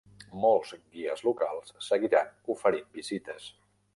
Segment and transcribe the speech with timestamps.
[0.43, 3.49] Molts guies locals seguiran oferint visites.